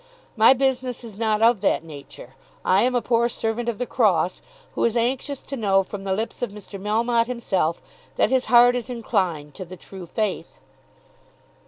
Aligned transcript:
"My 0.35 0.53
business 0.53 1.03
is 1.03 1.15
not 1.15 1.43
of 1.43 1.61
that 1.61 1.83
nature. 1.83 2.33
I 2.65 2.81
am 2.81 2.95
a 2.95 3.03
poor 3.03 3.29
servant 3.29 3.69
of 3.69 3.77
the 3.77 3.85
Cross, 3.85 4.41
who 4.73 4.83
is 4.83 4.97
anxious 4.97 5.43
to 5.43 5.55
know 5.55 5.83
from 5.83 6.05
the 6.05 6.13
lips 6.13 6.41
of 6.41 6.49
Mr. 6.49 6.81
Melmotte 6.81 7.27
himself 7.27 7.83
that 8.15 8.31
his 8.31 8.45
heart 8.45 8.75
is 8.75 8.89
inclined 8.89 9.53
to 9.53 9.63
the 9.63 9.77
true 9.77 10.07
Faith." 10.07 10.57